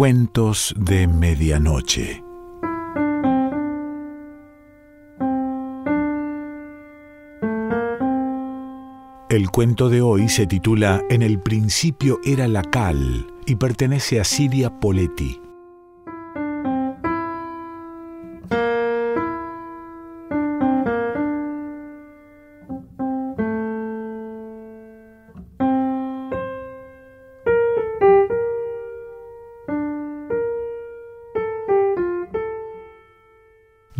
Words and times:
Cuentos 0.00 0.74
de 0.78 1.06
Medianoche. 1.06 2.24
El 9.28 9.50
cuento 9.50 9.90
de 9.90 10.00
hoy 10.00 10.30
se 10.30 10.46
titula 10.46 11.02
En 11.10 11.20
el 11.20 11.38
principio 11.38 12.18
era 12.24 12.48
la 12.48 12.62
cal 12.62 13.26
y 13.44 13.56
pertenece 13.56 14.18
a 14.18 14.24
Siria 14.24 14.70
Poletti. 14.70 15.38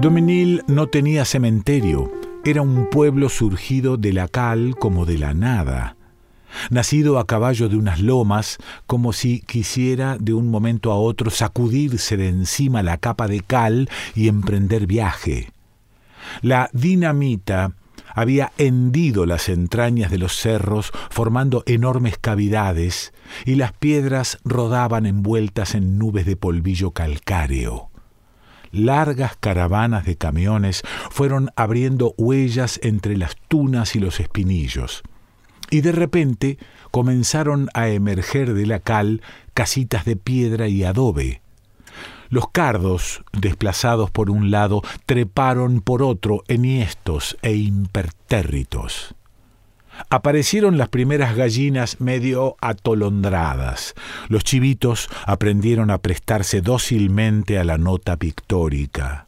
Domenil 0.00 0.62
no 0.66 0.86
tenía 0.86 1.26
cementerio, 1.26 2.10
era 2.42 2.62
un 2.62 2.88
pueblo 2.88 3.28
surgido 3.28 3.98
de 3.98 4.14
la 4.14 4.28
cal 4.28 4.74
como 4.78 5.04
de 5.04 5.18
la 5.18 5.34
nada, 5.34 5.96
nacido 6.70 7.18
a 7.18 7.26
caballo 7.26 7.68
de 7.68 7.76
unas 7.76 8.00
lomas, 8.00 8.56
como 8.86 9.12
si 9.12 9.40
quisiera 9.40 10.16
de 10.18 10.32
un 10.32 10.48
momento 10.48 10.90
a 10.90 10.96
otro 10.96 11.30
sacudirse 11.30 12.16
de 12.16 12.28
encima 12.28 12.82
la 12.82 12.96
capa 12.96 13.28
de 13.28 13.40
cal 13.40 13.90
y 14.14 14.28
emprender 14.28 14.86
viaje. 14.86 15.52
La 16.40 16.70
dinamita 16.72 17.74
había 18.14 18.52
hendido 18.56 19.26
las 19.26 19.50
entrañas 19.50 20.10
de 20.10 20.16
los 20.16 20.34
cerros, 20.34 20.92
formando 21.10 21.62
enormes 21.66 22.16
cavidades, 22.18 23.12
y 23.44 23.56
las 23.56 23.74
piedras 23.74 24.38
rodaban 24.44 25.04
envueltas 25.04 25.74
en 25.74 25.98
nubes 25.98 26.24
de 26.24 26.36
polvillo 26.36 26.92
calcáreo 26.92 27.89
largas 28.72 29.36
caravanas 29.38 30.04
de 30.04 30.16
camiones 30.16 30.82
fueron 31.10 31.50
abriendo 31.56 32.14
huellas 32.16 32.80
entre 32.82 33.16
las 33.16 33.36
tunas 33.48 33.96
y 33.96 34.00
los 34.00 34.20
espinillos. 34.20 35.02
Y 35.70 35.82
de 35.82 35.92
repente 35.92 36.58
comenzaron 36.90 37.68
a 37.74 37.88
emerger 37.88 38.54
de 38.54 38.66
la 38.66 38.80
cal 38.80 39.22
casitas 39.54 40.04
de 40.04 40.16
piedra 40.16 40.68
y 40.68 40.84
adobe. 40.84 41.42
Los 42.28 42.48
cardos, 42.50 43.22
desplazados 43.32 44.10
por 44.10 44.30
un 44.30 44.50
lado, 44.50 44.82
treparon 45.06 45.80
por 45.80 46.02
otro 46.02 46.42
enhiestos 46.48 47.36
e 47.42 47.54
impertérritos 47.54 49.14
aparecieron 50.08 50.78
las 50.78 50.88
primeras 50.88 51.36
gallinas 51.36 52.00
medio 52.00 52.56
atolondradas. 52.60 53.94
Los 54.28 54.44
chivitos 54.44 55.08
aprendieron 55.26 55.90
a 55.90 55.98
prestarse 55.98 56.60
dócilmente 56.60 57.58
a 57.58 57.64
la 57.64 57.78
nota 57.78 58.16
pictórica. 58.16 59.26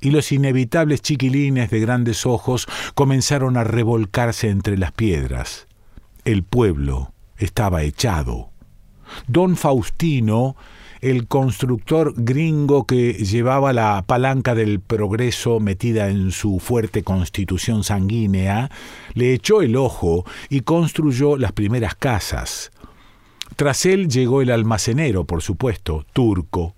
Y 0.00 0.10
los 0.10 0.32
inevitables 0.32 1.00
chiquilines 1.00 1.70
de 1.70 1.80
grandes 1.80 2.26
ojos 2.26 2.66
comenzaron 2.94 3.56
a 3.56 3.64
revolcarse 3.64 4.48
entre 4.48 4.76
las 4.76 4.92
piedras. 4.92 5.66
El 6.24 6.42
pueblo 6.42 7.12
estaba 7.36 7.82
echado. 7.82 8.50
Don 9.26 9.56
Faustino 9.56 10.56
el 11.02 11.26
constructor 11.26 12.14
gringo 12.16 12.86
que 12.86 13.12
llevaba 13.14 13.72
la 13.72 14.04
palanca 14.06 14.54
del 14.54 14.80
progreso 14.80 15.58
metida 15.58 16.08
en 16.08 16.30
su 16.30 16.60
fuerte 16.60 17.02
constitución 17.02 17.82
sanguínea, 17.82 18.70
le 19.14 19.34
echó 19.34 19.62
el 19.62 19.76
ojo 19.76 20.24
y 20.48 20.60
construyó 20.60 21.36
las 21.36 21.52
primeras 21.52 21.96
casas. 21.96 22.70
Tras 23.56 23.84
él 23.84 24.08
llegó 24.08 24.42
el 24.42 24.50
almacenero, 24.50 25.24
por 25.24 25.42
supuesto, 25.42 26.06
turco. 26.12 26.76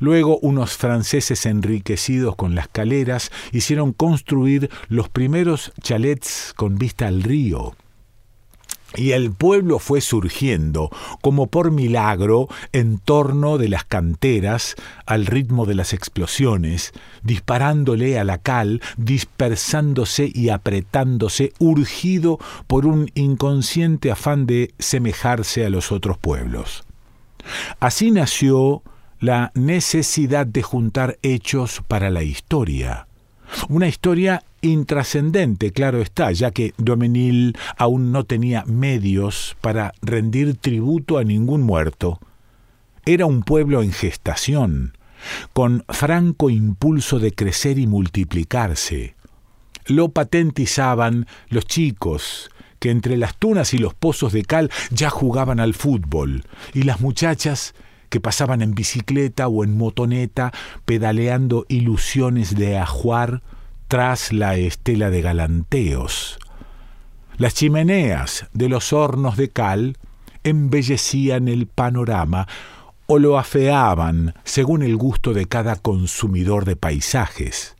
Luego 0.00 0.40
unos 0.40 0.76
franceses 0.76 1.46
enriquecidos 1.46 2.34
con 2.34 2.56
las 2.56 2.66
caleras 2.66 3.30
hicieron 3.52 3.92
construir 3.92 4.70
los 4.88 5.08
primeros 5.08 5.72
chalets 5.80 6.52
con 6.56 6.78
vista 6.78 7.06
al 7.06 7.22
río. 7.22 7.76
Y 8.94 9.12
el 9.12 9.32
pueblo 9.32 9.78
fue 9.78 10.00
surgiendo, 10.00 10.90
como 11.20 11.46
por 11.46 11.70
milagro, 11.70 12.48
en 12.72 12.98
torno 12.98 13.58
de 13.58 13.68
las 13.68 13.84
canteras, 13.84 14.74
al 15.06 15.26
ritmo 15.26 15.66
de 15.66 15.74
las 15.74 15.92
explosiones, 15.92 16.92
disparándole 17.22 18.18
a 18.18 18.24
la 18.24 18.38
cal, 18.38 18.80
dispersándose 18.96 20.30
y 20.32 20.50
apretándose, 20.50 21.52
urgido 21.58 22.38
por 22.66 22.86
un 22.86 23.10
inconsciente 23.14 24.10
afán 24.10 24.46
de 24.46 24.74
semejarse 24.78 25.64
a 25.64 25.70
los 25.70 25.92
otros 25.92 26.18
pueblos. 26.18 26.84
Así 27.80 28.10
nació 28.10 28.82
la 29.18 29.52
necesidad 29.54 30.46
de 30.46 30.62
juntar 30.62 31.18
hechos 31.22 31.82
para 31.86 32.10
la 32.10 32.22
historia. 32.22 33.06
Una 33.68 33.86
historia 33.86 34.42
intrascendente, 34.62 35.72
claro 35.72 36.00
está, 36.00 36.32
ya 36.32 36.50
que 36.52 36.72
Domenil 36.78 37.56
aún 37.76 38.12
no 38.12 38.24
tenía 38.24 38.64
medios 38.64 39.56
para 39.60 39.92
rendir 40.00 40.56
tributo 40.56 41.18
a 41.18 41.24
ningún 41.24 41.62
muerto. 41.62 42.18
Era 43.04 43.26
un 43.26 43.42
pueblo 43.42 43.82
en 43.82 43.92
gestación, 43.92 44.96
con 45.52 45.84
franco 45.88 46.48
impulso 46.48 47.18
de 47.18 47.32
crecer 47.32 47.78
y 47.78 47.86
multiplicarse. 47.86 49.16
Lo 49.86 50.10
patentizaban 50.10 51.26
los 51.48 51.66
chicos, 51.66 52.50
que 52.78 52.90
entre 52.90 53.16
las 53.16 53.36
tunas 53.36 53.74
y 53.74 53.78
los 53.78 53.94
pozos 53.94 54.32
de 54.32 54.44
cal 54.44 54.70
ya 54.90 55.10
jugaban 55.10 55.60
al 55.60 55.74
fútbol, 55.74 56.44
y 56.72 56.84
las 56.84 57.00
muchachas 57.00 57.74
que 58.08 58.20
pasaban 58.20 58.62
en 58.62 58.74
bicicleta 58.74 59.48
o 59.48 59.64
en 59.64 59.76
motoneta 59.76 60.52
pedaleando 60.84 61.64
ilusiones 61.68 62.54
de 62.54 62.78
ajuar 62.78 63.42
tras 63.92 64.32
la 64.32 64.56
estela 64.56 65.10
de 65.10 65.20
galanteos. 65.20 66.38
Las 67.36 67.52
chimeneas 67.52 68.46
de 68.54 68.70
los 68.70 68.94
hornos 68.94 69.36
de 69.36 69.50
cal 69.50 69.98
embellecían 70.44 71.46
el 71.46 71.66
panorama 71.66 72.48
o 73.04 73.18
lo 73.18 73.38
afeaban 73.38 74.34
según 74.44 74.82
el 74.82 74.96
gusto 74.96 75.34
de 75.34 75.44
cada 75.44 75.76
consumidor 75.76 76.64
de 76.64 76.74
paisajes. 76.74 77.76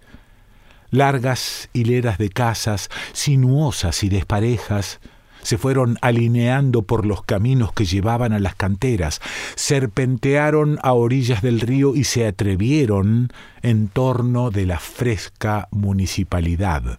Largas 0.91 1.71
hileras 1.73 2.19
de 2.19 2.29
casas, 2.29 2.91
sinuosas 3.15 4.05
y 4.05 4.11
desparejas, 4.11 5.01
se 5.43 5.59
fueron 5.59 5.99
alineando 6.01 6.83
por 6.83 7.07
los 7.07 7.23
caminos 7.23 7.73
que 7.73 7.85
llevaban 7.85 8.33
a 8.33 8.39
las 8.39 8.55
canteras, 8.55 9.21
serpentearon 9.55 10.79
a 10.83 10.93
orillas 10.93 11.43
del 11.43 11.61
río 11.61 11.95
y 11.95 12.05
se 12.05 12.27
atrevieron 12.27 13.33
en 13.63 13.89
torno 13.89 14.51
de 14.51 14.67
la 14.67 14.79
fresca 14.79 15.69
municipalidad. 15.71 16.99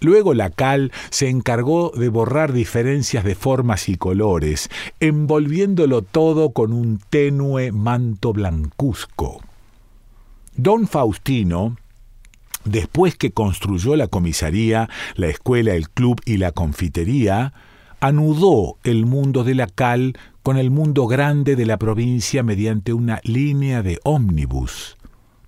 Luego 0.00 0.32
la 0.32 0.50
cal 0.50 0.92
se 1.10 1.28
encargó 1.28 1.90
de 1.90 2.08
borrar 2.08 2.52
diferencias 2.52 3.24
de 3.24 3.34
formas 3.34 3.88
y 3.88 3.96
colores, 3.96 4.70
envolviéndolo 5.00 6.02
todo 6.02 6.50
con 6.50 6.72
un 6.72 7.00
tenue 7.10 7.72
manto 7.72 8.32
blancuzco. 8.32 9.40
Don 10.54 10.86
Faustino, 10.86 11.76
Después 12.64 13.16
que 13.16 13.30
construyó 13.30 13.96
la 13.96 14.08
comisaría, 14.08 14.88
la 15.14 15.28
escuela, 15.28 15.74
el 15.74 15.88
club 15.88 16.20
y 16.24 16.38
la 16.38 16.52
confitería, 16.52 17.52
anudó 18.00 18.76
el 18.84 19.06
mundo 19.06 19.44
de 19.44 19.54
la 19.54 19.66
cal 19.66 20.14
con 20.42 20.56
el 20.56 20.70
mundo 20.70 21.06
grande 21.06 21.56
de 21.56 21.66
la 21.66 21.76
provincia 21.78 22.42
mediante 22.42 22.92
una 22.92 23.20
línea 23.24 23.82
de 23.82 23.98
ómnibus. 24.04 24.96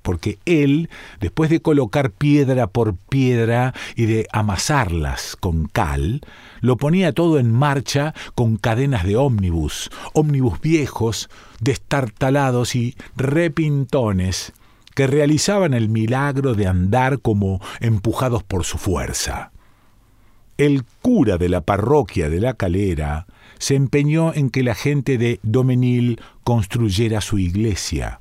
Porque 0.02 0.38
él, 0.46 0.88
después 1.20 1.50
de 1.50 1.60
colocar 1.60 2.10
piedra 2.10 2.66
por 2.66 2.96
piedra 2.96 3.74
y 3.96 4.06
de 4.06 4.26
amasarlas 4.32 5.36
con 5.38 5.66
cal, 5.66 6.22
lo 6.60 6.78
ponía 6.78 7.12
todo 7.12 7.38
en 7.38 7.52
marcha 7.52 8.14
con 8.34 8.56
cadenas 8.56 9.04
de 9.04 9.16
ómnibus, 9.16 9.90
ómnibus 10.14 10.60
viejos, 10.60 11.28
destartalados 11.60 12.74
y 12.74 12.96
repintones, 13.14 14.54
que 15.00 15.06
realizaban 15.06 15.72
el 15.72 15.88
milagro 15.88 16.52
de 16.52 16.66
andar 16.66 17.20
como 17.20 17.58
empujados 17.80 18.42
por 18.42 18.66
su 18.66 18.76
fuerza. 18.76 19.50
El 20.58 20.84
cura 21.00 21.38
de 21.38 21.48
la 21.48 21.62
parroquia 21.62 22.28
de 22.28 22.38
la 22.38 22.52
Calera 22.52 23.26
se 23.58 23.76
empeñó 23.76 24.34
en 24.34 24.50
que 24.50 24.62
la 24.62 24.74
gente 24.74 25.16
de 25.16 25.40
Domenil 25.42 26.20
construyera 26.44 27.22
su 27.22 27.38
iglesia. 27.38 28.20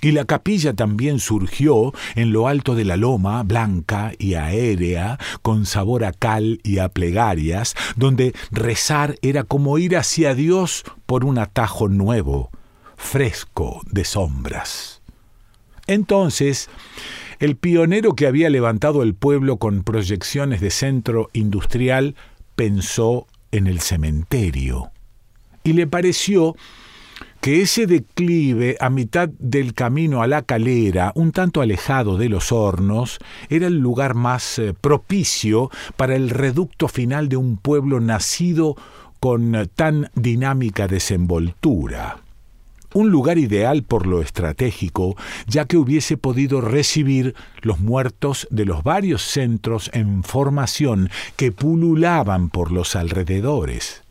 Y 0.00 0.12
la 0.12 0.26
capilla 0.26 0.74
también 0.74 1.18
surgió 1.18 1.92
en 2.14 2.30
lo 2.32 2.46
alto 2.46 2.76
de 2.76 2.84
la 2.84 2.96
loma, 2.96 3.42
blanca 3.42 4.12
y 4.16 4.34
aérea, 4.34 5.18
con 5.42 5.66
sabor 5.66 6.04
a 6.04 6.12
cal 6.12 6.60
y 6.62 6.78
a 6.78 6.88
plegarias, 6.88 7.74
donde 7.96 8.32
rezar 8.52 9.16
era 9.22 9.42
como 9.42 9.76
ir 9.78 9.96
hacia 9.96 10.36
Dios 10.36 10.84
por 11.04 11.24
un 11.24 11.36
atajo 11.40 11.88
nuevo, 11.88 12.52
fresco 12.96 13.80
de 13.90 14.04
sombras. 14.04 14.95
Entonces, 15.86 16.68
el 17.38 17.56
pionero 17.56 18.14
que 18.14 18.26
había 18.26 18.50
levantado 18.50 19.02
el 19.02 19.14
pueblo 19.14 19.58
con 19.58 19.82
proyecciones 19.82 20.60
de 20.60 20.70
centro 20.70 21.30
industrial 21.32 22.14
pensó 22.54 23.26
en 23.52 23.66
el 23.66 23.80
cementerio. 23.80 24.90
Y 25.62 25.74
le 25.74 25.86
pareció 25.86 26.56
que 27.40 27.62
ese 27.62 27.86
declive 27.86 28.76
a 28.80 28.90
mitad 28.90 29.28
del 29.38 29.74
camino 29.74 30.22
a 30.22 30.26
la 30.26 30.42
calera, 30.42 31.12
un 31.14 31.32
tanto 31.32 31.60
alejado 31.60 32.16
de 32.16 32.28
los 32.28 32.50
hornos, 32.50 33.18
era 33.48 33.66
el 33.66 33.78
lugar 33.78 34.14
más 34.14 34.58
eh, 34.58 34.74
propicio 34.74 35.70
para 35.96 36.16
el 36.16 36.30
reducto 36.30 36.88
final 36.88 37.28
de 37.28 37.36
un 37.36 37.56
pueblo 37.56 38.00
nacido 38.00 38.76
con 39.20 39.68
tan 39.74 40.10
dinámica 40.14 40.88
desenvoltura 40.88 42.25
un 42.96 43.10
lugar 43.10 43.36
ideal 43.36 43.82
por 43.82 44.06
lo 44.06 44.22
estratégico, 44.22 45.16
ya 45.46 45.66
que 45.66 45.76
hubiese 45.76 46.16
podido 46.16 46.62
recibir 46.62 47.34
los 47.60 47.78
muertos 47.78 48.48
de 48.50 48.64
los 48.64 48.82
varios 48.82 49.20
centros 49.20 49.90
en 49.92 50.22
formación 50.24 51.10
que 51.36 51.52
pululaban 51.52 52.48
por 52.48 52.72
los 52.72 52.96
alrededores. 52.96 54.02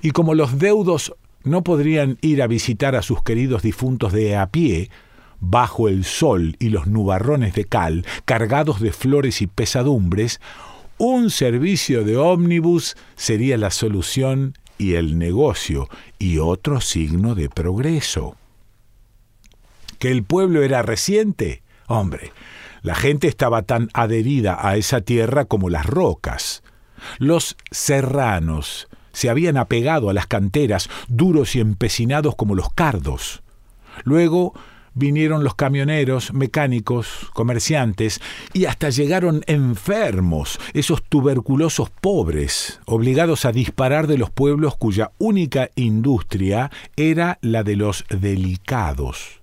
Y 0.00 0.12
como 0.12 0.34
los 0.34 0.60
deudos 0.60 1.12
no 1.42 1.64
podrían 1.64 2.18
ir 2.20 2.40
a 2.40 2.46
visitar 2.46 2.94
a 2.94 3.02
sus 3.02 3.20
queridos 3.24 3.62
difuntos 3.62 4.12
de 4.12 4.36
a 4.36 4.46
pie, 4.46 4.90
bajo 5.40 5.88
el 5.88 6.04
sol 6.04 6.54
y 6.60 6.68
los 6.68 6.86
nubarrones 6.86 7.54
de 7.54 7.64
cal, 7.64 8.06
cargados 8.24 8.80
de 8.80 8.92
flores 8.92 9.42
y 9.42 9.48
pesadumbres, 9.48 10.40
un 10.98 11.30
servicio 11.30 12.04
de 12.04 12.16
ómnibus 12.16 12.96
sería 13.16 13.56
la 13.56 13.72
solución 13.72 14.54
y 14.78 14.94
el 14.94 15.18
negocio 15.18 15.88
y 16.18 16.38
otro 16.38 16.80
signo 16.80 17.34
de 17.34 17.48
progreso. 17.48 18.36
¿Que 19.98 20.10
el 20.10 20.22
pueblo 20.22 20.62
era 20.62 20.82
reciente? 20.82 21.62
Hombre, 21.86 22.32
la 22.82 22.94
gente 22.94 23.26
estaba 23.26 23.62
tan 23.62 23.88
adherida 23.92 24.56
a 24.60 24.76
esa 24.76 25.00
tierra 25.00 25.44
como 25.44 25.68
las 25.68 25.86
rocas. 25.86 26.62
Los 27.18 27.56
serranos 27.70 28.88
se 29.12 29.28
habían 29.28 29.56
apegado 29.56 30.10
a 30.10 30.14
las 30.14 30.26
canteras, 30.26 30.88
duros 31.08 31.56
y 31.56 31.60
empecinados 31.60 32.36
como 32.36 32.54
los 32.54 32.72
cardos. 32.72 33.42
Luego 34.04 34.54
vinieron 34.98 35.44
los 35.44 35.54
camioneros, 35.54 36.32
mecánicos, 36.32 37.30
comerciantes, 37.32 38.20
y 38.52 38.64
hasta 38.66 38.90
llegaron 38.90 39.42
enfermos, 39.46 40.58
esos 40.74 41.02
tuberculosos 41.02 41.90
pobres, 41.90 42.80
obligados 42.84 43.44
a 43.44 43.52
disparar 43.52 44.06
de 44.06 44.18
los 44.18 44.30
pueblos 44.30 44.76
cuya 44.76 45.12
única 45.18 45.70
industria 45.76 46.70
era 46.96 47.38
la 47.40 47.62
de 47.62 47.76
los 47.76 48.04
delicados. 48.10 49.40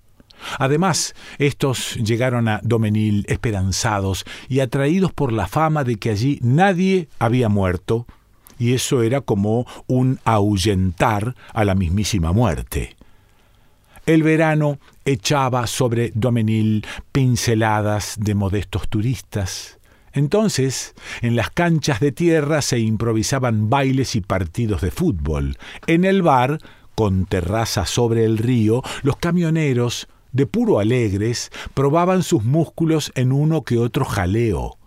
Además, 0.58 1.14
estos 1.38 1.94
llegaron 1.96 2.48
a 2.48 2.60
Domenil 2.62 3.24
esperanzados 3.28 4.24
y 4.48 4.60
atraídos 4.60 5.12
por 5.12 5.32
la 5.32 5.48
fama 5.48 5.82
de 5.82 5.96
que 5.96 6.10
allí 6.10 6.38
nadie 6.42 7.08
había 7.18 7.48
muerto, 7.48 8.06
y 8.58 8.74
eso 8.74 9.02
era 9.02 9.20
como 9.20 9.66
un 9.86 10.18
ahuyentar 10.24 11.34
a 11.52 11.64
la 11.64 11.74
mismísima 11.74 12.32
muerte. 12.32 12.95
El 14.06 14.22
verano 14.22 14.78
echaba 15.04 15.66
sobre 15.66 16.12
Domenil 16.14 16.86
pinceladas 17.10 18.16
de 18.20 18.36
modestos 18.36 18.88
turistas. 18.88 19.80
Entonces, 20.12 20.94
en 21.22 21.34
las 21.34 21.50
canchas 21.50 21.98
de 21.98 22.12
tierra 22.12 22.62
se 22.62 22.78
improvisaban 22.78 23.68
bailes 23.68 24.14
y 24.14 24.20
partidos 24.20 24.80
de 24.80 24.92
fútbol. 24.92 25.58
En 25.88 26.04
el 26.04 26.22
bar, 26.22 26.60
con 26.94 27.26
terraza 27.26 27.84
sobre 27.84 28.24
el 28.24 28.38
río, 28.38 28.82
los 29.02 29.16
camioneros, 29.16 30.06
de 30.30 30.46
puro 30.46 30.78
alegres, 30.78 31.50
probaban 31.74 32.22
sus 32.22 32.44
músculos 32.44 33.10
en 33.16 33.32
uno 33.32 33.62
que 33.62 33.78
otro 33.78 34.04
jaleo. 34.04 34.78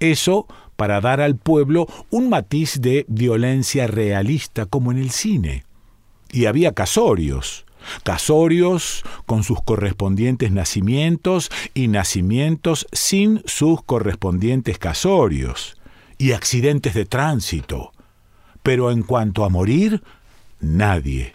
Eso 0.00 0.46
para 0.76 1.02
dar 1.02 1.20
al 1.20 1.36
pueblo 1.36 1.88
un 2.08 2.30
matiz 2.30 2.80
de 2.80 3.04
violencia 3.08 3.86
realista 3.86 4.64
como 4.64 4.92
en 4.92 4.98
el 4.98 5.10
cine. 5.10 5.64
Y 6.32 6.46
había 6.46 6.72
casorios, 6.72 7.65
casorios 8.02 9.02
con 9.26 9.44
sus 9.44 9.62
correspondientes 9.62 10.52
nacimientos 10.52 11.50
y 11.74 11.88
nacimientos 11.88 12.86
sin 12.92 13.42
sus 13.46 13.82
correspondientes 13.82 14.78
casorios, 14.78 15.76
y 16.18 16.32
accidentes 16.32 16.94
de 16.94 17.04
tránsito. 17.04 17.92
Pero 18.62 18.90
en 18.90 19.02
cuanto 19.02 19.44
a 19.44 19.48
morir, 19.48 20.02
nadie. 20.60 21.34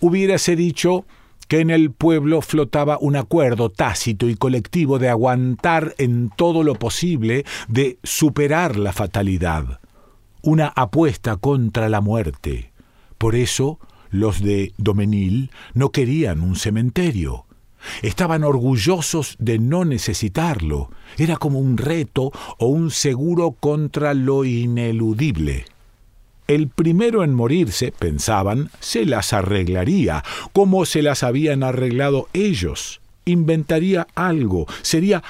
Hubiérase 0.00 0.56
dicho 0.56 1.04
que 1.48 1.60
en 1.60 1.70
el 1.70 1.90
pueblo 1.90 2.40
flotaba 2.40 2.98
un 3.00 3.16
acuerdo 3.16 3.68
tácito 3.70 4.28
y 4.28 4.34
colectivo 4.34 4.98
de 4.98 5.08
aguantar 5.08 5.94
en 5.98 6.30
todo 6.30 6.62
lo 6.62 6.74
posible, 6.74 7.44
de 7.68 7.98
superar 8.02 8.76
la 8.76 8.92
fatalidad, 8.92 9.80
una 10.42 10.68
apuesta 10.68 11.36
contra 11.36 11.88
la 11.88 12.00
muerte. 12.00 12.72
Por 13.18 13.34
eso, 13.34 13.78
los 14.14 14.40
de 14.40 14.72
Domenil 14.78 15.50
no 15.74 15.90
querían 15.90 16.40
un 16.40 16.54
cementerio. 16.54 17.46
Estaban 18.00 18.44
orgullosos 18.44 19.34
de 19.40 19.58
no 19.58 19.84
necesitarlo. 19.84 20.90
Era 21.18 21.36
como 21.36 21.58
un 21.58 21.76
reto 21.76 22.30
o 22.58 22.66
un 22.68 22.92
seguro 22.92 23.56
contra 23.58 24.14
lo 24.14 24.44
ineludible. 24.44 25.64
El 26.46 26.68
primero 26.68 27.24
en 27.24 27.34
morirse, 27.34 27.92
pensaban, 27.98 28.70
se 28.78 29.04
las 29.04 29.32
arreglaría, 29.32 30.22
como 30.52 30.86
se 30.86 31.02
las 31.02 31.24
habían 31.24 31.64
arreglado 31.64 32.28
ellos. 32.34 33.00
Inventaría 33.24 34.06
algo, 34.14 34.66
sería 34.82 35.24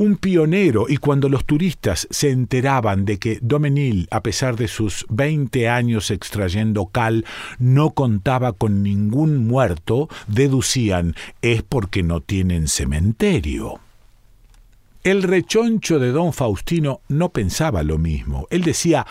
un 0.00 0.16
pionero 0.16 0.86
y 0.88 0.96
cuando 0.96 1.28
los 1.28 1.44
turistas 1.44 2.08
se 2.08 2.30
enteraban 2.30 3.04
de 3.04 3.18
que 3.18 3.38
Domenil, 3.42 4.08
a 4.10 4.22
pesar 4.22 4.56
de 4.56 4.66
sus 4.66 5.04
20 5.10 5.68
años 5.68 6.10
extrayendo 6.10 6.86
cal, 6.86 7.26
no 7.58 7.90
contaba 7.90 8.54
con 8.54 8.82
ningún 8.82 9.46
muerto, 9.46 10.08
deducían 10.26 11.16
es 11.42 11.62
porque 11.62 12.02
no 12.02 12.22
tienen 12.22 12.66
cementerio. 12.66 13.78
El 15.04 15.22
rechoncho 15.22 15.98
de 15.98 16.12
don 16.12 16.32
Faustino 16.32 17.02
no 17.08 17.28
pensaba 17.28 17.82
lo 17.82 17.98
mismo. 17.98 18.46
Él 18.48 18.62
decía, 18.62 19.06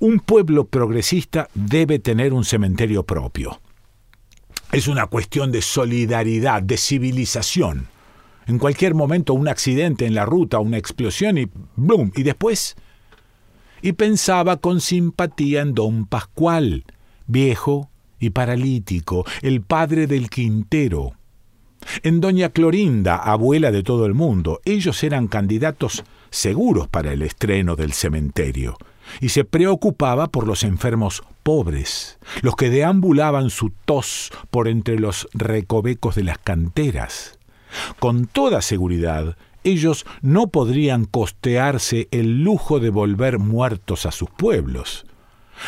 un 0.00 0.18
pueblo 0.18 0.64
progresista 0.64 1.48
debe 1.54 2.00
tener 2.00 2.32
un 2.32 2.44
cementerio 2.44 3.04
propio. 3.04 3.60
Es 4.72 4.88
una 4.88 5.06
cuestión 5.06 5.52
de 5.52 5.62
solidaridad, 5.62 6.60
de 6.60 6.76
civilización. 6.76 7.93
En 8.46 8.58
cualquier 8.58 8.94
momento 8.94 9.34
un 9.34 9.48
accidente 9.48 10.06
en 10.06 10.14
la 10.14 10.26
ruta, 10.26 10.58
una 10.58 10.78
explosión 10.78 11.38
y 11.38 11.48
¡blum! 11.76 12.10
Y 12.14 12.22
después... 12.22 12.76
Y 13.82 13.92
pensaba 13.92 14.56
con 14.56 14.80
simpatía 14.80 15.60
en 15.60 15.74
don 15.74 16.06
Pascual, 16.06 16.84
viejo 17.26 17.90
y 18.18 18.30
paralítico, 18.30 19.26
el 19.42 19.60
padre 19.60 20.06
del 20.06 20.30
Quintero. 20.30 21.12
En 22.02 22.20
doña 22.20 22.48
Clorinda, 22.48 23.16
abuela 23.16 23.70
de 23.70 23.82
todo 23.82 24.06
el 24.06 24.14
mundo, 24.14 24.60
ellos 24.64 25.02
eran 25.04 25.28
candidatos 25.28 26.02
seguros 26.30 26.88
para 26.88 27.12
el 27.12 27.20
estreno 27.20 27.76
del 27.76 27.92
cementerio, 27.92 28.78
y 29.20 29.28
se 29.28 29.44
preocupaba 29.44 30.28
por 30.28 30.46
los 30.46 30.62
enfermos 30.64 31.22
pobres, 31.42 32.18
los 32.40 32.56
que 32.56 32.70
deambulaban 32.70 33.50
su 33.50 33.70
tos 33.84 34.32
por 34.50 34.66
entre 34.66 34.98
los 34.98 35.28
recovecos 35.34 36.14
de 36.14 36.24
las 36.24 36.38
canteras. 36.38 37.38
Con 37.98 38.26
toda 38.26 38.62
seguridad, 38.62 39.36
ellos 39.64 40.04
no 40.20 40.48
podrían 40.48 41.06
costearse 41.06 42.08
el 42.10 42.42
lujo 42.44 42.80
de 42.80 42.90
volver 42.90 43.38
muertos 43.38 44.06
a 44.06 44.12
sus 44.12 44.30
pueblos. 44.30 45.06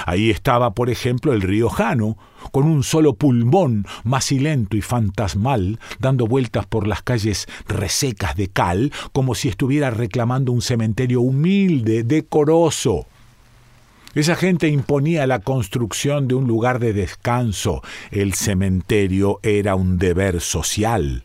Ahí 0.04 0.30
estaba, 0.30 0.74
por 0.74 0.90
ejemplo, 0.90 1.32
el 1.32 1.42
río 1.42 1.68
Jano, 1.68 2.18
con 2.52 2.64
un 2.64 2.82
solo 2.82 3.14
pulmón 3.14 3.86
macilento 4.04 4.76
y 4.76 4.82
fantasmal, 4.82 5.78
dando 5.98 6.26
vueltas 6.26 6.66
por 6.66 6.86
las 6.86 7.02
calles 7.02 7.46
resecas 7.68 8.36
de 8.36 8.48
cal, 8.48 8.92
como 9.12 9.34
si 9.34 9.48
estuviera 9.48 9.90
reclamando 9.90 10.52
un 10.52 10.62
cementerio 10.62 11.20
humilde, 11.20 12.02
decoroso. 12.02 13.06
Esa 14.14 14.34
gente 14.34 14.68
imponía 14.68 15.26
la 15.26 15.40
construcción 15.40 16.26
de 16.26 16.34
un 16.34 16.46
lugar 16.46 16.78
de 16.78 16.92
descanso. 16.92 17.82
El 18.10 18.34
cementerio 18.34 19.40
era 19.42 19.74
un 19.74 19.98
deber 19.98 20.40
social. 20.40 21.24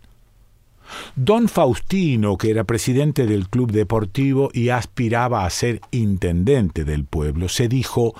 Don 1.15 1.47
Faustino, 1.47 2.37
que 2.37 2.51
era 2.51 2.63
presidente 2.63 3.25
del 3.25 3.49
club 3.49 3.71
deportivo 3.71 4.49
y 4.53 4.69
aspiraba 4.69 5.45
a 5.45 5.49
ser 5.49 5.81
intendente 5.91 6.83
del 6.83 7.05
pueblo, 7.05 7.49
se 7.49 7.67
dijo, 7.67 8.13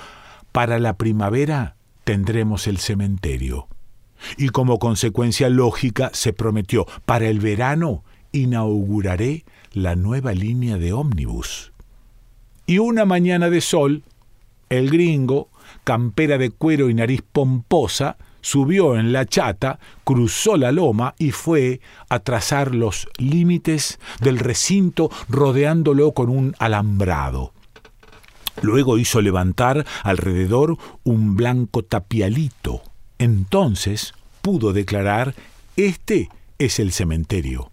para 0.52 0.80
la 0.80 0.98
primavera 0.98 1.76
tendremos 2.04 2.68
el 2.68 2.78
cementerio. 2.78 3.68
Y 4.38 4.50
como 4.50 4.80
consecuencia 4.80 5.50
lógica 5.50 6.12
se 6.14 6.34
prometió, 6.34 6.86
para 7.06 7.28
el 7.28 7.40
verano 7.40 8.04
inauguraré 8.32 9.46
la 9.74 9.96
nueva 9.96 10.34
línea 10.34 10.78
de 10.78 10.94
ómnibus. 10.94 11.72
Y 12.66 12.78
una 12.78 13.06
mañana 13.06 13.50
de 13.50 13.62
sol, 13.62 14.04
el 14.70 14.90
gringo, 14.90 15.50
campera 15.84 16.38
de 16.38 16.52
cuero 16.52 16.90
y 16.90 16.94
nariz 16.94 17.22
pomposa, 17.32 18.18
subió 18.42 18.98
en 18.98 19.14
la 19.14 19.26
chata, 19.26 19.80
cruzó 20.04 20.58
la 20.58 20.72
loma 20.72 21.16
y 21.18 21.32
fue 21.32 21.82
a 22.10 22.20
trazar 22.20 22.76
los 22.76 23.08
límites 23.18 24.00
del 24.20 24.40
recinto 24.40 25.10
rodeándolo 25.30 26.12
con 26.12 26.30
un 26.30 26.56
alambrado. 26.60 27.54
Luego 28.62 28.98
hizo 28.98 29.22
levantar 29.22 29.86
alrededor 30.04 30.78
un 31.04 31.36
blanco 31.36 31.84
tapialito. 31.84 32.82
Entonces, 33.18 34.14
pudo 34.42 34.74
declarar, 34.74 35.36
este 35.78 36.30
es 36.60 36.80
el 36.80 36.92
cementerio. 36.92 37.72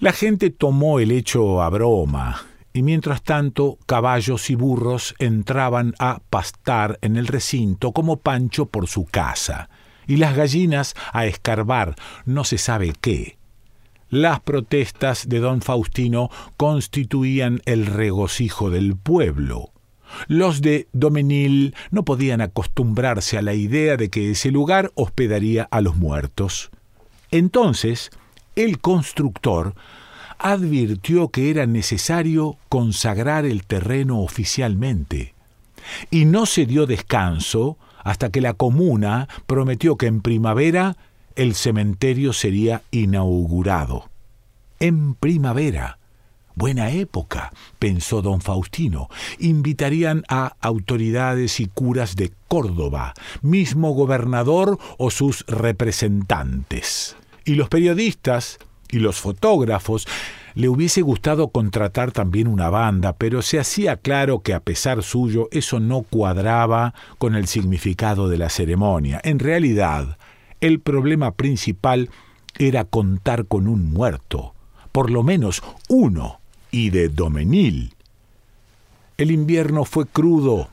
La 0.00 0.12
gente 0.12 0.50
tomó 0.50 0.98
el 0.98 1.12
hecho 1.12 1.62
a 1.62 1.70
broma, 1.70 2.42
y 2.72 2.82
mientras 2.82 3.22
tanto 3.22 3.78
caballos 3.86 4.50
y 4.50 4.54
burros 4.54 5.14
entraban 5.18 5.94
a 5.98 6.20
pastar 6.30 6.98
en 7.02 7.16
el 7.16 7.26
recinto 7.26 7.92
como 7.92 8.18
Pancho 8.18 8.66
por 8.66 8.88
su 8.88 9.04
casa, 9.04 9.68
y 10.06 10.16
las 10.16 10.36
gallinas 10.36 10.94
a 11.12 11.26
escarbar 11.26 11.94
no 12.24 12.44
se 12.44 12.58
sabe 12.58 12.92
qué. 13.00 13.36
Las 14.08 14.40
protestas 14.40 15.28
de 15.28 15.40
don 15.40 15.62
Faustino 15.62 16.30
constituían 16.56 17.62
el 17.64 17.86
regocijo 17.86 18.68
del 18.68 18.94
pueblo. 18.94 19.70
Los 20.28 20.60
de 20.60 20.86
Domenil 20.92 21.74
no 21.90 22.04
podían 22.04 22.42
acostumbrarse 22.42 23.38
a 23.38 23.42
la 23.42 23.54
idea 23.54 23.96
de 23.96 24.10
que 24.10 24.30
ese 24.30 24.50
lugar 24.50 24.92
hospedaría 24.94 25.66
a 25.70 25.80
los 25.80 25.96
muertos. 25.96 26.70
Entonces, 27.30 28.10
el 28.54 28.80
constructor 28.80 29.74
advirtió 30.38 31.28
que 31.28 31.50
era 31.50 31.66
necesario 31.66 32.56
consagrar 32.68 33.44
el 33.44 33.64
terreno 33.64 34.20
oficialmente, 34.20 35.34
y 36.10 36.24
no 36.24 36.46
se 36.46 36.66
dio 36.66 36.86
descanso 36.86 37.76
hasta 38.04 38.30
que 38.30 38.40
la 38.40 38.54
comuna 38.54 39.28
prometió 39.46 39.96
que 39.96 40.06
en 40.06 40.20
primavera 40.20 40.96
el 41.36 41.54
cementerio 41.54 42.32
sería 42.32 42.82
inaugurado. 42.90 44.10
En 44.80 45.14
primavera. 45.14 45.98
Buena 46.54 46.90
época, 46.90 47.52
pensó 47.78 48.20
don 48.20 48.42
Faustino. 48.42 49.08
Invitarían 49.38 50.22
a 50.28 50.56
autoridades 50.60 51.60
y 51.60 51.66
curas 51.66 52.14
de 52.14 52.32
Córdoba, 52.48 53.14
mismo 53.40 53.92
gobernador 53.92 54.78
o 54.98 55.10
sus 55.10 55.46
representantes. 55.46 57.16
Y 57.46 57.54
los 57.54 57.70
periodistas 57.70 58.58
y 58.92 59.00
los 59.00 59.20
fotógrafos 59.20 60.06
le 60.54 60.68
hubiese 60.68 61.00
gustado 61.02 61.48
contratar 61.48 62.12
también 62.12 62.46
una 62.46 62.70
banda, 62.70 63.14
pero 63.14 63.42
se 63.42 63.58
hacía 63.58 63.96
claro 63.96 64.42
que 64.42 64.54
a 64.54 64.60
pesar 64.60 65.02
suyo 65.02 65.48
eso 65.50 65.80
no 65.80 66.02
cuadraba 66.02 66.94
con 67.18 67.34
el 67.34 67.48
significado 67.48 68.28
de 68.28 68.38
la 68.38 68.50
ceremonia. 68.50 69.20
En 69.24 69.38
realidad, 69.38 70.18
el 70.60 70.78
problema 70.78 71.32
principal 71.32 72.10
era 72.58 72.84
contar 72.84 73.46
con 73.46 73.66
un 73.66 73.92
muerto, 73.92 74.54
por 74.92 75.10
lo 75.10 75.22
menos 75.22 75.62
uno, 75.88 76.38
y 76.70 76.90
de 76.90 77.08
Domenil. 77.08 77.94
El 79.16 79.30
invierno 79.30 79.84
fue 79.84 80.06
crudo. 80.06 80.68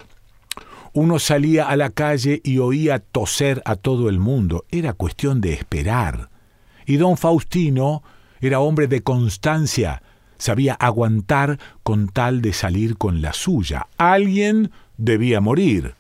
Uno 0.93 1.19
salía 1.19 1.69
a 1.69 1.75
la 1.75 1.89
calle 1.89 2.41
y 2.43 2.57
oía 2.57 2.99
toser 2.99 3.61
a 3.65 3.75
todo 3.75 4.09
el 4.09 4.19
mundo. 4.19 4.65
Era 4.71 4.93
cuestión 4.93 5.39
de 5.39 5.53
esperar. 5.53 6.29
Y 6.89 6.97
don 6.97 7.17
Faustino 7.17 8.01
era 8.41 8.61
hombre 8.61 8.87
de 8.87 9.03
constancia, 9.03 10.01
sabía 10.39 10.73
aguantar 10.73 11.59
con 11.83 12.07
tal 12.07 12.41
de 12.41 12.51
salir 12.51 12.97
con 12.97 13.21
la 13.21 13.33
suya. 13.33 13.85
Alguien 13.97 14.71
debía 14.97 15.39
morir. 15.39 15.93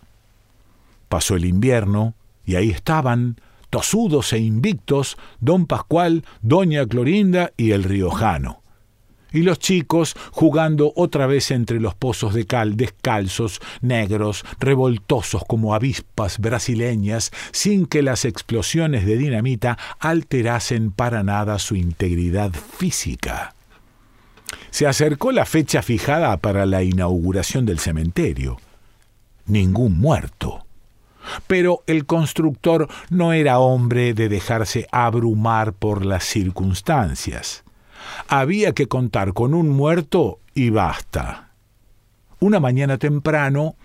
Pasó 1.07 1.35
el 1.35 1.45
invierno 1.45 2.15
y 2.43 2.55
ahí 2.55 2.71
estaban, 2.71 3.39
tosudos 3.69 4.33
e 4.33 4.39
invictos, 4.39 5.15
don 5.39 5.67
Pascual, 5.67 6.25
doña 6.41 6.87
Clorinda 6.87 7.51
y 7.55 7.69
el 7.69 7.83
riojano 7.83 8.63
y 9.31 9.43
los 9.43 9.59
chicos 9.59 10.15
jugando 10.31 10.93
otra 10.95 11.27
vez 11.27 11.51
entre 11.51 11.79
los 11.79 11.95
pozos 11.95 12.33
de 12.33 12.45
cal, 12.45 12.77
descalzos, 12.77 13.61
negros, 13.81 14.43
revoltosos 14.59 15.43
como 15.47 15.73
avispas 15.73 16.39
brasileñas, 16.39 17.31
sin 17.51 17.85
que 17.85 18.01
las 18.01 18.25
explosiones 18.25 19.05
de 19.05 19.17
dinamita 19.17 19.77
alterasen 19.99 20.91
para 20.91 21.23
nada 21.23 21.59
su 21.59 21.75
integridad 21.75 22.51
física. 22.53 23.53
Se 24.71 24.87
acercó 24.87 25.31
la 25.31 25.45
fecha 25.45 25.81
fijada 25.81 26.37
para 26.37 26.65
la 26.65 26.83
inauguración 26.83 27.65
del 27.65 27.79
cementerio. 27.79 28.57
Ningún 29.45 29.99
muerto. 29.99 30.65
Pero 31.47 31.83
el 31.85 32.05
constructor 32.05 32.87
no 33.09 33.33
era 33.33 33.59
hombre 33.59 34.13
de 34.13 34.29
dejarse 34.29 34.87
abrumar 34.91 35.73
por 35.73 36.05
las 36.05 36.23
circunstancias. 36.23 37.63
Había 38.27 38.73
que 38.73 38.87
contar 38.87 39.33
con 39.33 39.53
un 39.53 39.69
muerto 39.69 40.39
y 40.53 40.69
basta. 40.69 41.51
Una 42.39 42.59
mañana 42.59 42.97
temprano, 42.97 43.75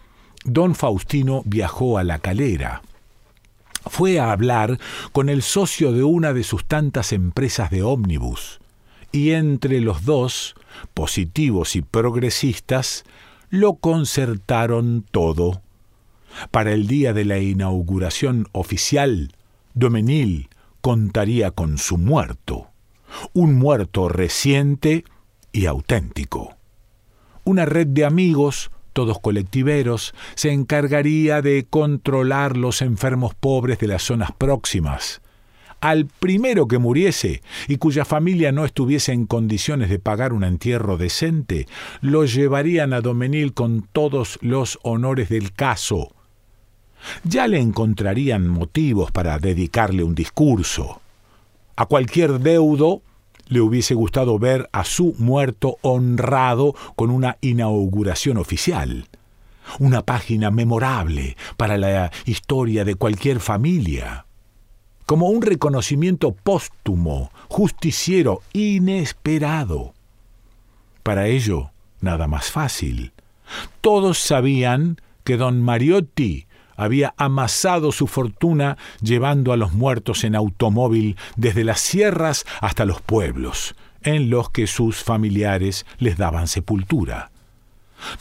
don 0.45 0.75
Faustino 0.75 1.43
viajó 1.45 1.99
a 1.99 2.05
la 2.05 2.19
calera. 2.19 2.83
Fue 3.87 4.19
a 4.19 4.33
hablar 4.33 4.79
con 5.13 5.29
el 5.29 5.43
socio 5.43 5.93
de 5.93 6.05
una 6.05 6.33
de 6.33 6.45
sus 6.45 6.65
tantas 6.65 7.13
empresas 7.13 7.71
de 7.71 7.83
ómnibus, 7.83 8.61
y 9.13 9.33
entre 9.33 9.81
los 9.81 10.05
dos, 10.05 10.55
positivos 10.95 11.77
y 11.77 11.83
progresistas, 11.83 13.05
lo 13.51 13.75
concertaron 13.75 15.05
todo. 15.11 15.63
Para 16.51 16.73
el 16.73 16.87
día 16.87 17.13
de 17.13 17.25
la 17.25 17.39
inauguración 17.39 18.49
oficial, 18.53 19.33
Domenil 19.75 20.49
contaría 20.81 21.51
con 21.51 21.79
su 21.79 21.99
muerto 21.99 22.74
un 23.33 23.55
muerto 23.55 24.09
reciente 24.09 25.05
y 25.53 25.67
auténtico. 25.67 26.57
Una 27.45 27.65
red 27.65 27.87
de 27.89 28.05
amigos, 28.05 28.71
todos 28.93 29.19
colectiveros, 29.21 30.15
se 30.35 30.53
encargaría 30.53 31.43
de 31.43 31.67
controlar 31.69 32.57
los 32.57 32.83
enfermos 32.83 33.35
pobres 33.35 33.79
de 33.79 33.89
las 33.89 34.03
zonas 34.03 34.33
próximas. 34.33 35.21
Al 35.81 36.07
primero 36.07 36.67
que 36.67 36.79
muriese 36.79 37.43
y 37.69 37.77
cuya 37.77 38.07
familia 38.07 38.53
no 38.53 38.65
estuviese 38.65 39.13
en 39.13 39.27
condiciones 39.27 39.91
de 39.91 39.99
pagar 39.99 40.33
un 40.33 40.43
entierro 40.43 40.97
decente, 40.97 41.67
lo 42.01 42.25
llevarían 42.25 42.95
a 42.95 43.03
Domenil 43.03 43.53
con 43.53 43.87
todos 43.93 44.39
los 44.41 44.79
honores 44.83 45.29
del 45.29 45.53
caso. 45.53 46.15
Ya 47.25 47.47
le 47.47 47.61
encontrarían 47.61 48.49
motivos 48.49 49.11
para 49.11 49.39
dedicarle 49.39 50.03
un 50.03 50.15
discurso. 50.15 51.03
A 51.77 51.87
cualquier 51.87 52.39
deudo 52.41 53.03
le 53.49 53.61
hubiese 53.61 53.95
gustado 53.95 54.39
ver 54.39 54.69
a 54.73 54.85
su 54.85 55.15
muerto 55.19 55.77
honrado 55.83 56.75
con 56.97 57.11
una 57.11 57.37
inauguración 57.41 58.37
oficial. 58.37 59.09
Una 59.79 60.03
página 60.03 60.51
memorable 60.51 61.37
para 61.57 61.77
la 61.77 62.13
historia 62.27 62.85
de 62.85 62.95
cualquier 62.95 63.41
familia. 63.41 64.27
Como 65.07 65.29
un 65.29 65.43
reconocimiento 65.43 66.33
póstumo, 66.33 67.31
justiciero, 67.49 68.41
inesperado. 68.53 69.95
Para 71.03 71.27
ello, 71.27 71.71
nada 72.01 72.27
más 72.29 72.51
fácil. 72.51 73.13
Todos 73.81 74.19
sabían 74.19 74.99
que 75.25 75.37
don 75.37 75.61
Mariotti 75.61 76.47
había 76.77 77.15
amasado 77.17 77.93
su 77.93 78.07
fortuna 78.07 78.77
llevando 79.01 79.53
a 79.53 79.57
los 79.57 79.73
muertos 79.73 80.25
en 80.25 80.35
automóvil 80.35 81.17
desde 81.37 81.65
las 81.65 81.81
sierras 81.81 82.45
hasta 82.61 82.85
los 82.85 83.01
pueblos, 83.01 83.75
en 84.03 84.31
los 84.31 84.51
que 84.51 84.67
sus 84.67 85.03
familiares 85.03 85.87
les 85.99 86.17
daban 86.17 86.49
sepultura. 86.49 87.31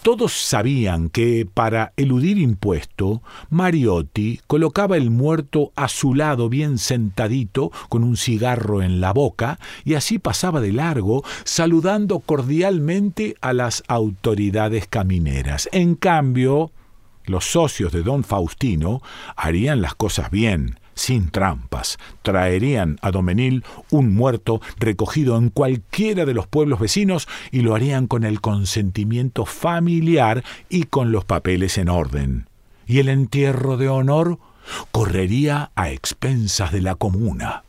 Todos 0.02 0.34
sabían 0.34 1.10
que, 1.10 1.48
para 1.52 1.94
eludir 1.98 2.38
impuesto, 2.38 3.22
Mariotti 3.50 4.40
colocaba 4.48 4.98
el 4.98 5.10
muerto 5.10 5.72
a 5.76 5.88
su 5.88 6.14
lado 6.14 6.50
bien 6.50 6.78
sentadito, 6.78 7.72
con 7.90 8.04
un 8.04 8.18
cigarro 8.18 8.82
en 8.82 9.02
la 9.02 9.12
boca, 9.12 9.60
y 9.84 9.96
así 9.96 10.20
pasaba 10.20 10.62
de 10.62 10.72
largo, 10.72 11.24
saludando 11.44 12.20
cordialmente 12.20 13.36
a 13.42 13.54
las 13.54 13.84
autoridades 13.88 14.88
camineras. 14.88 15.70
En 15.72 15.96
cambio, 15.96 16.72
los 17.25 17.46
socios 17.46 17.92
de 17.92 18.03
don 18.03 18.24
Faustino 18.24 19.01
harían 19.36 19.82
las 19.82 19.96
cosas 19.96 20.30
bien, 20.32 20.80
sin 20.96 21.30
trampas, 21.30 21.98
traerían 22.22 22.98
a 23.01 23.12
Domenil 23.12 23.63
un 23.89 24.13
muerto 24.13 24.62
recogido 24.77 25.38
en 25.38 25.50
cualquiera 25.50 26.25
de 26.25 26.34
los 26.34 26.48
pueblos 26.48 26.80
vecinos 26.80 27.27
y 27.51 27.62
lo 27.62 27.75
harían 27.75 28.08
con 28.08 28.24
el 28.24 28.42
consentimiento 28.42 29.46
familiar 29.46 30.44
y 30.70 30.84
con 30.84 31.12
los 31.12 31.25
papeles 31.25 31.77
en 31.77 31.89
orden. 31.89 32.48
Y 32.86 33.00
el 33.00 33.10
entierro 33.10 33.77
de 33.77 33.89
honor 33.89 34.39
correría 34.92 35.72
a 35.75 35.89
expensas 35.89 36.72
de 36.72 36.82
la 36.82 36.96
comuna. 36.96 37.63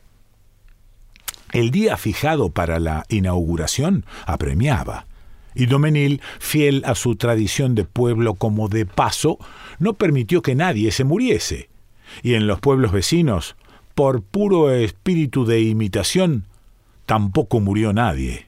El 1.51 1.71
día 1.71 1.97
fijado 1.97 2.49
para 2.49 2.79
la 2.79 3.05
inauguración 3.09 4.05
apremiaba 4.25 5.07
y 5.55 5.65
Domenil, 5.65 6.21
fiel 6.39 6.83
a 6.85 6.95
su 6.95 7.15
tradición 7.15 7.73
de 7.73 7.85
pueblo 7.85 8.35
como 8.35 8.67
de 8.67 8.85
paso, 8.85 9.39
no 9.79 9.93
permitió 9.93 10.41
que 10.41 10.55
nadie 10.55 10.91
se 10.91 11.03
muriese. 11.03 11.69
Y 12.21 12.35
en 12.35 12.45
los 12.45 12.59
pueblos 12.59 12.91
vecinos, 12.91 13.55
por 13.95 14.21
puro 14.21 14.71
espíritu 14.71 15.45
de 15.45 15.61
imitación, 15.61 16.45
tampoco 17.05 17.59
murió 17.59 17.93
nadie. 17.93 18.47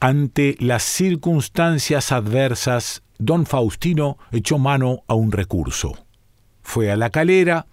Ante 0.00 0.56
las 0.60 0.82
circunstancias 0.82 2.12
adversas, 2.12 3.02
don 3.18 3.46
Faustino 3.46 4.18
echó 4.32 4.58
mano 4.58 5.02
a 5.06 5.14
un 5.14 5.32
recurso. 5.32 5.98
Fue 6.62 6.90
a 6.90 6.96
la 6.96 7.10
calera 7.10 7.66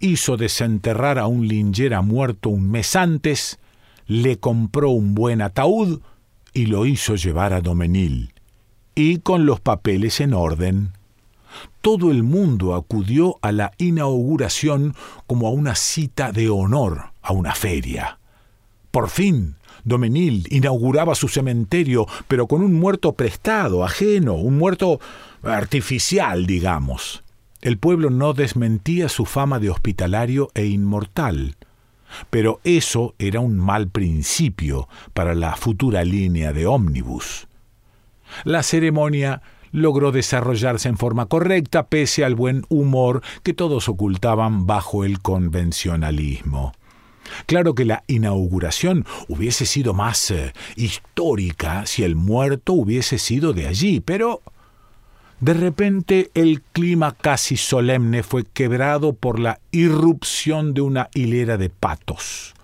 hizo 0.00 0.36
desenterrar 0.36 1.18
a 1.18 1.26
un 1.26 1.46
lingera 1.46 2.02
muerto 2.02 2.48
un 2.48 2.70
mes 2.70 2.96
antes, 2.96 3.58
le 4.06 4.38
compró 4.38 4.90
un 4.90 5.14
buen 5.14 5.42
ataúd 5.42 6.00
y 6.58 6.66
lo 6.66 6.86
hizo 6.86 7.14
llevar 7.14 7.52
a 7.52 7.60
Domenil, 7.60 8.34
y 8.96 9.18
con 9.18 9.46
los 9.46 9.60
papeles 9.60 10.20
en 10.20 10.34
orden. 10.34 10.90
Todo 11.82 12.10
el 12.10 12.24
mundo 12.24 12.74
acudió 12.74 13.38
a 13.42 13.52
la 13.52 13.70
inauguración 13.78 14.96
como 15.28 15.46
a 15.46 15.52
una 15.52 15.76
cita 15.76 16.32
de 16.32 16.48
honor, 16.48 17.12
a 17.22 17.32
una 17.32 17.54
feria. 17.54 18.18
Por 18.90 19.08
fin, 19.08 19.54
Domenil 19.84 20.48
inauguraba 20.50 21.14
su 21.14 21.28
cementerio, 21.28 22.08
pero 22.26 22.48
con 22.48 22.60
un 22.62 22.74
muerto 22.74 23.12
prestado, 23.12 23.84
ajeno, 23.84 24.34
un 24.34 24.58
muerto 24.58 24.98
artificial, 25.44 26.44
digamos. 26.44 27.22
El 27.60 27.78
pueblo 27.78 28.10
no 28.10 28.32
desmentía 28.32 29.08
su 29.08 29.26
fama 29.26 29.60
de 29.60 29.70
hospitalario 29.70 30.50
e 30.54 30.66
inmortal, 30.66 31.54
pero 32.30 32.60
eso 32.64 33.14
era 33.18 33.40
un 33.40 33.58
mal 33.58 33.88
principio 33.88 34.88
para 35.14 35.34
la 35.34 35.56
futura 35.56 36.04
línea 36.04 36.52
de 36.52 36.66
ómnibus. 36.66 37.48
La 38.44 38.62
ceremonia 38.62 39.42
logró 39.72 40.12
desarrollarse 40.12 40.88
en 40.88 40.96
forma 40.96 41.26
correcta 41.26 41.86
pese 41.88 42.24
al 42.24 42.34
buen 42.34 42.64
humor 42.68 43.22
que 43.42 43.54
todos 43.54 43.88
ocultaban 43.88 44.66
bajo 44.66 45.04
el 45.04 45.20
convencionalismo. 45.20 46.72
Claro 47.46 47.74
que 47.74 47.84
la 47.84 48.04
inauguración 48.06 49.04
hubiese 49.28 49.66
sido 49.66 49.92
más 49.92 50.30
eh, 50.30 50.52
histórica 50.76 51.84
si 51.84 52.02
el 52.02 52.16
muerto 52.16 52.72
hubiese 52.72 53.18
sido 53.18 53.52
de 53.52 53.66
allí, 53.66 54.00
pero 54.00 54.42
de 55.40 55.54
repente 55.54 56.30
el 56.34 56.62
clima 56.62 57.12
casi 57.12 57.56
solemne 57.56 58.22
fue 58.22 58.44
quebrado 58.44 59.12
por 59.12 59.38
la 59.38 59.60
irrupción 59.70 60.74
de 60.74 60.80
una 60.80 61.08
hilera 61.14 61.56
de 61.56 61.70
patos. 61.70 62.54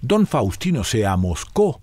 Don 0.00 0.26
Faustino 0.26 0.84
se 0.84 1.06
amoscó 1.06 1.80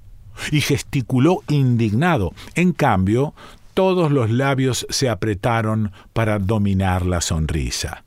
y 0.51 0.61
gesticuló 0.61 1.43
indignado. 1.49 2.33
En 2.55 2.71
cambio, 2.71 3.33
todos 3.73 4.11
los 4.11 4.29
labios 4.29 4.87
se 4.89 5.09
apretaron 5.09 5.91
para 6.13 6.39
dominar 6.39 7.05
la 7.05 7.21
sonrisa 7.21 8.04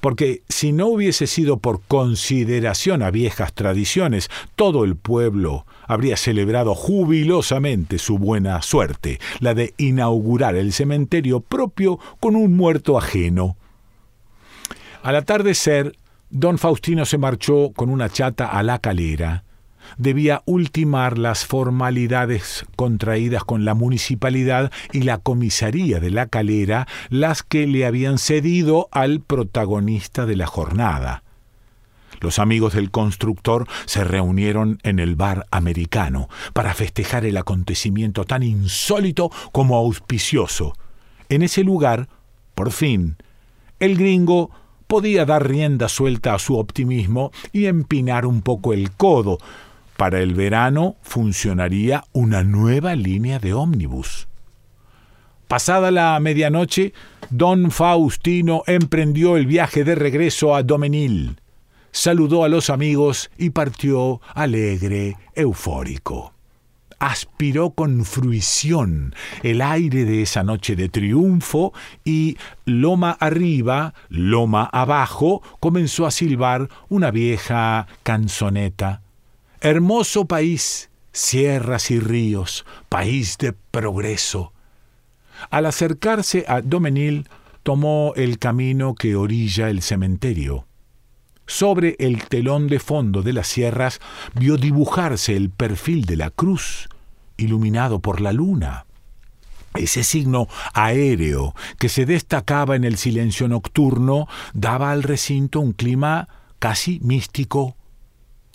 porque 0.00 0.42
si 0.48 0.72
no 0.72 0.86
hubiese 0.86 1.26
sido 1.26 1.58
por 1.58 1.80
consideración 1.82 3.02
a 3.02 3.10
viejas 3.10 3.52
tradiciones, 3.52 4.30
todo 4.56 4.84
el 4.84 4.96
pueblo 4.96 5.66
habría 5.86 6.16
celebrado 6.16 6.74
jubilosamente 6.74 7.98
su 7.98 8.18
buena 8.18 8.60
suerte, 8.62 9.18
la 9.40 9.54
de 9.54 9.74
inaugurar 9.78 10.56
el 10.56 10.72
cementerio 10.72 11.40
propio 11.40 11.98
con 12.20 12.36
un 12.36 12.56
muerto 12.56 12.98
ajeno. 12.98 13.56
Al 15.02 15.16
atardecer, 15.16 15.96
don 16.30 16.58
Faustino 16.58 17.06
se 17.06 17.18
marchó 17.18 17.72
con 17.74 17.88
una 17.88 18.08
chata 18.10 18.46
a 18.46 18.62
la 18.62 18.78
calera, 18.78 19.44
debía 19.96 20.42
ultimar 20.44 21.18
las 21.18 21.46
formalidades 21.46 22.66
contraídas 22.76 23.44
con 23.44 23.64
la 23.64 23.74
municipalidad 23.74 24.70
y 24.92 25.02
la 25.02 25.18
comisaría 25.18 26.00
de 26.00 26.10
la 26.10 26.26
calera, 26.26 26.86
las 27.08 27.42
que 27.42 27.66
le 27.66 27.86
habían 27.86 28.18
cedido 28.18 28.88
al 28.92 29.20
protagonista 29.20 30.26
de 30.26 30.36
la 30.36 30.46
jornada. 30.46 31.22
Los 32.20 32.38
amigos 32.38 32.74
del 32.74 32.90
constructor 32.90 33.66
se 33.86 34.02
reunieron 34.04 34.78
en 34.82 34.98
el 34.98 35.14
bar 35.14 35.46
americano 35.50 36.28
para 36.52 36.74
festejar 36.74 37.24
el 37.24 37.36
acontecimiento 37.36 38.24
tan 38.24 38.42
insólito 38.42 39.30
como 39.52 39.76
auspicioso. 39.76 40.74
En 41.28 41.42
ese 41.42 41.62
lugar, 41.62 42.08
por 42.54 42.72
fin, 42.72 43.16
el 43.78 43.96
gringo 43.96 44.50
podía 44.88 45.24
dar 45.24 45.46
rienda 45.46 45.88
suelta 45.88 46.34
a 46.34 46.38
su 46.38 46.58
optimismo 46.58 47.30
y 47.52 47.66
empinar 47.66 48.26
un 48.26 48.42
poco 48.42 48.72
el 48.72 48.90
codo, 48.90 49.38
para 49.98 50.20
el 50.20 50.34
verano 50.34 50.94
funcionaría 51.02 52.04
una 52.12 52.44
nueva 52.44 52.94
línea 52.94 53.40
de 53.40 53.52
ómnibus. 53.52 54.28
Pasada 55.48 55.90
la 55.90 56.20
medianoche, 56.20 56.92
don 57.30 57.72
Faustino 57.72 58.62
emprendió 58.68 59.36
el 59.36 59.46
viaje 59.46 59.82
de 59.82 59.96
regreso 59.96 60.54
a 60.54 60.62
Domenil. 60.62 61.40
Saludó 61.90 62.44
a 62.44 62.48
los 62.48 62.70
amigos 62.70 63.28
y 63.36 63.50
partió 63.50 64.20
alegre, 64.34 65.16
eufórico. 65.34 66.32
Aspiró 67.00 67.70
con 67.70 68.04
fruición 68.04 69.16
el 69.42 69.60
aire 69.60 70.04
de 70.04 70.22
esa 70.22 70.44
noche 70.44 70.76
de 70.76 70.88
triunfo 70.88 71.72
y, 72.04 72.36
loma 72.64 73.16
arriba, 73.18 73.94
loma 74.10 74.62
abajo, 74.72 75.42
comenzó 75.58 76.06
a 76.06 76.12
silbar 76.12 76.68
una 76.88 77.10
vieja 77.10 77.88
canzoneta 78.04 79.02
Hermoso 79.60 80.26
país, 80.26 80.88
sierras 81.12 81.90
y 81.90 81.98
ríos, 81.98 82.64
país 82.88 83.38
de 83.38 83.52
progreso. 83.52 84.52
Al 85.50 85.66
acercarse 85.66 86.44
a 86.46 86.60
Domenil, 86.60 87.28
tomó 87.64 88.12
el 88.14 88.38
camino 88.38 88.94
que 88.94 89.16
orilla 89.16 89.68
el 89.68 89.82
cementerio. 89.82 90.66
Sobre 91.46 91.96
el 91.98 92.28
telón 92.28 92.68
de 92.68 92.78
fondo 92.78 93.22
de 93.22 93.32
las 93.32 93.48
sierras 93.48 93.98
vio 94.34 94.58
dibujarse 94.58 95.34
el 95.34 95.50
perfil 95.50 96.04
de 96.04 96.16
la 96.16 96.30
cruz, 96.30 96.88
iluminado 97.36 97.98
por 97.98 98.20
la 98.20 98.32
luna. 98.32 98.86
Ese 99.74 100.04
signo 100.04 100.46
aéreo 100.72 101.56
que 101.80 101.88
se 101.88 102.06
destacaba 102.06 102.76
en 102.76 102.84
el 102.84 102.96
silencio 102.96 103.48
nocturno 103.48 104.28
daba 104.54 104.92
al 104.92 105.02
recinto 105.02 105.58
un 105.58 105.72
clima 105.72 106.28
casi 106.60 107.00
místico 107.02 107.77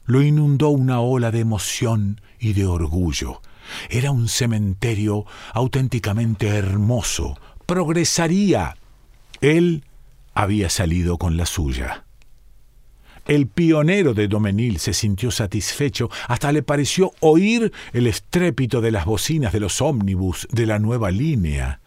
lo 0.05 0.21
inundó 0.21 0.69
una 0.69 0.99
ola 0.99 1.31
de 1.31 1.39
emoción 1.39 2.21
y 2.39 2.53
de 2.53 2.65
orgullo. 2.65 3.41
Era 3.89 4.11
un 4.11 4.27
cementerio 4.27 5.25
auténticamente 5.53 6.47
hermoso. 6.47 7.37
Progresaría. 7.65 8.75
Él 9.41 9.83
había 10.33 10.69
salido 10.69 11.17
con 11.17 11.37
la 11.37 11.45
suya. 11.45 12.03
El 13.25 13.47
pionero 13.47 14.13
de 14.13 14.27
Domenil 14.27 14.79
se 14.79 14.93
sintió 14.93 15.31
satisfecho, 15.31 16.09
hasta 16.27 16.51
le 16.51 16.61
pareció 16.61 17.13
oír 17.21 17.71
el 17.93 18.07
estrépito 18.07 18.81
de 18.81 18.91
las 18.91 19.05
bocinas 19.05 19.53
de 19.53 19.61
los 19.61 19.81
ómnibus 19.81 20.45
de 20.51 20.65
la 20.65 20.77
nueva 20.77 21.09
línea. 21.09 21.79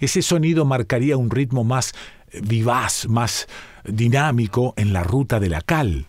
Ese 0.00 0.20
sonido 0.20 0.66
marcaría 0.66 1.16
un 1.16 1.30
ritmo 1.30 1.64
más 1.64 1.94
vivaz, 2.42 3.06
más 3.08 3.48
dinámico 3.84 4.74
en 4.76 4.92
la 4.92 5.04
ruta 5.04 5.40
de 5.40 5.48
la 5.48 5.62
cal. 5.62 6.06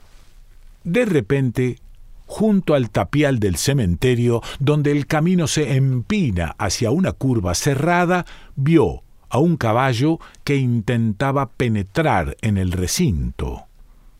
De 0.86 1.04
repente, 1.04 1.80
junto 2.28 2.76
al 2.76 2.92
tapial 2.92 3.40
del 3.40 3.58
cementerio, 3.58 4.42
donde 4.60 4.92
el 4.92 5.08
camino 5.08 5.48
se 5.48 5.76
empina 5.76 6.56
hacia 6.60 6.92
una 6.92 7.12
curva 7.12 7.56
cerrada, 7.56 8.26
vio 8.56 9.02
a 9.30 9.40
un 9.40 9.58
caballo 9.58 10.20
que 10.44 10.58
intentaba 10.58 11.50
penetrar 11.50 12.38
en 12.42 12.60
el 12.60 12.72
recinto. 12.72 13.64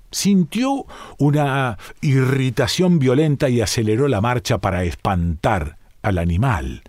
Sintió 0.10 0.86
una 1.20 1.78
irritación 2.02 2.98
violenta 2.98 3.48
y 3.50 3.62
aceleró 3.62 4.08
la 4.08 4.22
marcha 4.22 4.58
para 4.58 4.84
espantar 4.86 5.78
al 6.02 6.18
animal. 6.18 6.82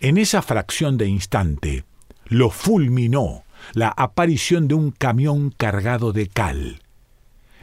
En 0.00 0.16
esa 0.16 0.40
fracción 0.40 0.96
de 0.96 1.08
instante 1.08 1.84
lo 2.24 2.48
fulminó 2.48 3.44
la 3.74 3.88
aparición 3.88 4.66
de 4.66 4.74
un 4.74 4.92
camión 4.92 5.50
cargado 5.50 6.12
de 6.12 6.28
cal. 6.28 6.80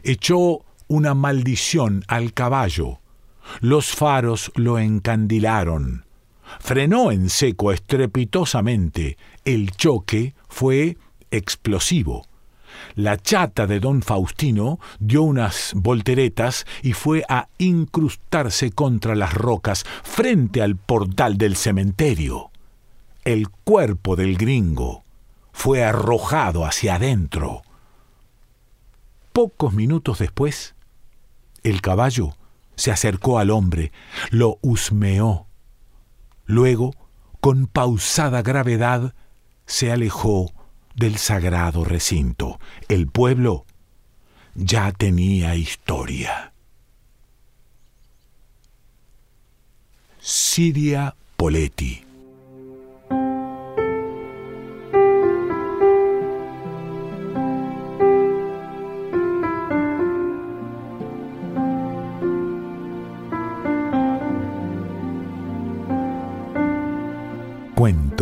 Echó 0.03 0.66
una 0.87 1.13
maldición 1.13 2.03
al 2.07 2.33
caballo. 2.33 2.99
Los 3.61 3.93
faros 3.93 4.51
lo 4.55 4.79
encandilaron. 4.79 6.05
Frenó 6.59 7.11
en 7.11 7.29
seco 7.29 7.71
estrepitosamente. 7.71 9.17
El 9.45 9.71
choque 9.71 10.33
fue 10.47 10.97
explosivo. 11.31 12.25
La 12.95 13.17
chata 13.17 13.67
de 13.67 13.79
don 13.79 14.01
Faustino 14.01 14.79
dio 14.99 15.23
unas 15.23 15.71
volteretas 15.75 16.65
y 16.83 16.93
fue 16.93 17.23
a 17.27 17.47
incrustarse 17.57 18.71
contra 18.71 19.15
las 19.15 19.33
rocas 19.33 19.83
frente 20.03 20.61
al 20.61 20.75
portal 20.75 21.37
del 21.37 21.55
cementerio. 21.55 22.51
El 23.23 23.49
cuerpo 23.49 24.15
del 24.15 24.37
gringo 24.37 25.03
fue 25.51 25.83
arrojado 25.83 26.65
hacia 26.65 26.95
adentro. 26.95 27.61
Pocos 29.33 29.73
minutos 29.73 30.19
después, 30.19 30.75
el 31.63 31.81
caballo 31.81 32.35
se 32.75 32.91
acercó 32.91 33.39
al 33.39 33.49
hombre, 33.49 33.91
lo 34.29 34.59
husmeó. 34.61 35.47
Luego, 36.45 36.95
con 37.41 37.67
pausada 37.67 38.41
gravedad, 38.41 39.13
se 39.65 39.91
alejó 39.91 40.51
del 40.95 41.17
sagrado 41.17 41.83
recinto. 41.83 42.59
El 42.87 43.07
pueblo 43.07 43.65
ya 44.55 44.91
tenía 44.91 45.55
historia. 45.55 46.53
Siria 50.19 51.15
Poletti 51.35 52.06